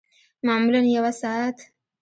[0.45, 1.57] معمولاً یوه ساعت